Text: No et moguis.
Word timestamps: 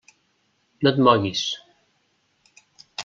No 0.87 0.93
et 0.93 1.03
moguis. 1.07 1.43